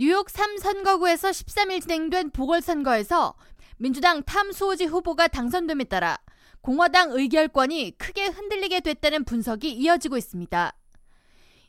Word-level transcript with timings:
뉴욕 0.00 0.28
3선거구에서 0.28 1.28
13일 1.28 1.82
진행된 1.82 2.30
보궐선거에서 2.30 3.34
민주당 3.76 4.22
탐수호지 4.22 4.86
후보가 4.86 5.28
당선됨에 5.28 5.84
따라 5.84 6.16
공화당 6.62 7.10
의결권이 7.12 7.98
크게 7.98 8.28
흔들리게 8.28 8.80
됐다는 8.80 9.24
분석이 9.24 9.70
이어지고 9.70 10.16
있습니다. 10.16 10.72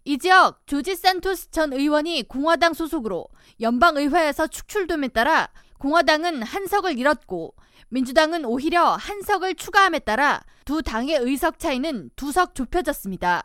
이 0.06 0.18
지역 0.18 0.66
조지 0.66 0.96
산토스 0.96 1.52
전 1.52 1.74
의원이 1.74 2.24
공화당 2.30 2.74
소속으로 2.74 3.28
연방의회에서 3.60 4.48
축출됨에 4.48 5.10
따라 5.10 5.50
공화당은 5.80 6.42
한 6.42 6.68
석을 6.68 6.98
잃었고 6.98 7.54
민주당은 7.90 8.46
오히려 8.46 8.96
한 8.96 9.22
석을 9.24 9.56
추가함에 9.56 10.00
따라 10.00 10.42
두 10.64 10.82
당의 10.82 11.18
의석 11.18 11.60
차이는 11.60 12.12
두 12.16 12.32
석 12.32 12.56
좁혀졌습니다. 12.56 13.44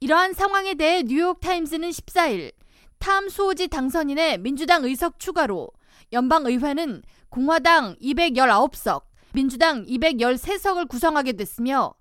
이러한 0.00 0.32
상황에 0.32 0.74
대해 0.74 1.04
뉴욕타임스는 1.04 1.90
14일 1.90 2.57
탐 2.98 3.28
수호지 3.28 3.68
당선인의 3.68 4.38
민주당 4.38 4.84
의석 4.84 5.18
추가로 5.18 5.70
연방의회는 6.12 7.02
공화당 7.28 7.96
219석, 8.00 9.02
민주당 9.32 9.84
213석을 9.84 10.88
구성하게 10.88 11.34
됐으며 11.34 11.94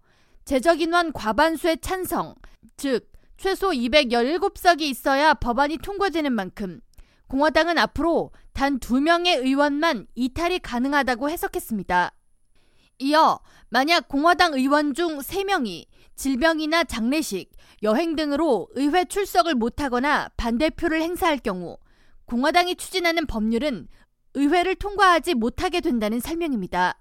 제적 0.45 0.81
인원 0.81 1.11
과반수의 1.11 1.79
찬성, 1.81 2.35
즉 2.77 3.11
최소 3.37 3.69
217석이 3.69 4.81
있어야 4.81 5.33
법안이 5.33 5.77
통과되는 5.77 6.31
만큼 6.31 6.79
공화당은 7.27 7.77
앞으로 7.77 8.31
단두 8.53 9.01
명의 9.01 9.35
의원만 9.35 10.07
이탈이 10.15 10.59
가능하다고 10.59 11.29
해석했습니다. 11.29 12.11
이어 12.99 13.39
만약 13.69 14.07
공화당 14.07 14.53
의원 14.53 14.93
중 14.93 15.19
3명이 15.19 15.85
질병이나 16.15 16.83
장례식, 16.83 17.51
여행 17.83 18.15
등으로 18.15 18.67
의회 18.73 19.05
출석을 19.05 19.53
못하거나 19.55 20.29
반대표를 20.35 21.01
행사할 21.01 21.37
경우 21.37 21.77
공화당이 22.25 22.75
추진하는 22.75 23.27
법률은 23.27 23.87
의회를 24.33 24.75
통과하지 24.75 25.35
못하게 25.35 25.81
된다는 25.81 26.19
설명입니다. 26.19 26.99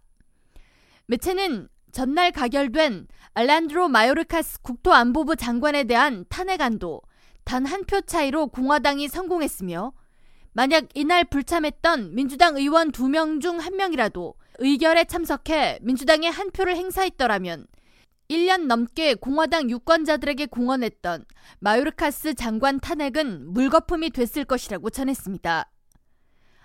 매체는 1.07 1.69
전날 1.93 2.31
가결된 2.33 3.07
알란드로 3.35 3.89
마요르카스 3.89 4.61
국토안보부 4.63 5.37
장관에 5.37 5.85
대한 5.85 6.25
탄핵안도 6.29 7.03
단 7.45 7.65
한 7.67 7.85
표 7.85 8.01
차이로 8.01 8.49
공화당이 8.49 9.09
성공했으며 9.09 9.93
만약 10.53 10.87
이날 10.95 11.25
불참했던 11.25 12.15
민주당 12.15 12.57
의원 12.57 12.91
두명중한 12.91 13.77
명이라도 13.77 14.35
의결에 14.59 15.05
참석해 15.05 15.79
민주당의 15.83 16.31
한 16.31 16.51
표를 16.51 16.77
행사했더라면 16.77 17.67
1년 18.29 18.67
넘게 18.67 19.15
공화당 19.15 19.71
유권자들에게 19.71 20.47
공언했던 20.47 21.25
마요르카스 21.61 22.35
장관 22.35 22.81
탄핵은 22.81 23.53
물거품이 23.53 24.11
됐을 24.11 24.45
것이라고 24.45 24.91
전했습니다. 24.91 25.71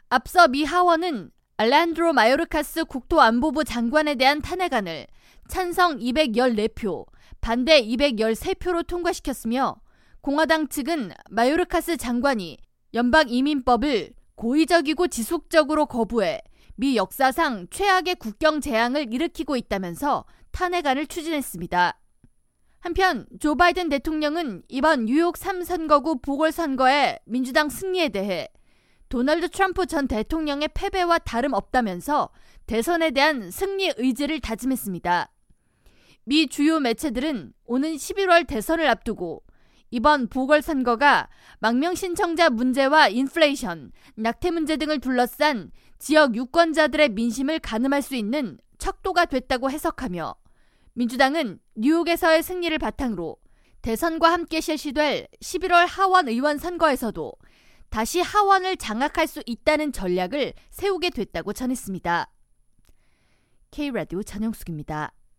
앞서 0.10 0.48
미 0.48 0.64
하원은 0.64 1.32
알란드로 1.58 2.14
마요르카스 2.14 2.86
국토안보부 2.86 3.64
장관에 3.64 4.16
대한 4.16 4.42
탄핵안을 4.42 5.06
찬성 5.48 6.00
214표, 6.00 7.06
반대 7.40 7.82
213표로 7.84 8.88
통과시켰으며 8.88 9.76
공화당 10.22 10.68
측은 10.68 11.12
마요르카스 11.30 11.98
장관이 11.98 12.58
연방 12.94 13.30
이민법을 13.30 14.12
고의적이고 14.36 15.08
지속적으로 15.08 15.86
거부해 15.86 16.42
미 16.76 16.96
역사상 16.96 17.68
최악의 17.70 18.16
국경 18.16 18.62
재앙을 18.62 19.14
일으키고 19.14 19.56
있다면서 19.56 20.26
탄핵안을 20.52 21.08
추진했습니다. 21.08 22.00
한편 22.80 23.28
조 23.40 23.56
바이든 23.56 23.90
대통령은 23.90 24.64
이번 24.68 25.06
뉴욕 25.06 25.36
3선거구 25.36 26.22
보궐선거의 26.24 27.20
민주당 27.26 27.70
승리에 27.70 28.10
대해 28.10 28.48
도널드 29.10 29.50
트럼프 29.50 29.86
전 29.86 30.08
대통령의 30.08 30.70
패배와 30.74 31.20
다름없다면서 31.20 32.32
대선에 32.66 33.12
대한 33.12 33.52
승리 33.52 33.92
의지를 33.98 34.40
다짐했습니다. 34.40 35.32
미 36.24 36.48
주요 36.48 36.80
매체들은 36.80 37.54
오는 37.66 37.94
11월 37.94 38.48
대선을 38.48 38.88
앞두고 38.88 39.44
이번 39.92 40.28
보궐선거가 40.30 41.28
망명 41.60 41.96
신청자 41.96 42.50
문제와 42.50 43.10
인플레이션, 43.10 43.92
낙태 44.16 44.52
문제 44.52 44.78
등을 44.78 45.00
둘러싼 45.00 45.72
지역 46.02 46.36
유권자들의 46.36 47.10
민심을 47.10 47.60
가늠할 47.60 48.02
수 48.02 48.16
있는 48.16 48.58
척도가 48.80 49.26
됐다고 49.26 49.70
해석하며 49.70 50.36
민주당은 50.94 51.60
뉴욕에서의 51.76 52.42
승리를 52.42 52.76
바탕으로 52.80 53.38
대선과 53.84 54.34
함께 54.34 54.62
실시될 54.62 55.28
11월 55.44 55.86
하원 55.88 56.28
의원 56.28 56.58
선거에서도 56.58 57.32
다시 57.90 58.20
하원을 58.20 58.78
장악할 58.78 59.28
수 59.28 59.44
있다는 59.46 59.92
전략을 59.92 60.54
세우게 60.72 61.12
됐다고 61.12 61.54
전했습니다. 61.54 62.32
K라디오 63.70 64.24
전영숙입니다. 64.24 65.14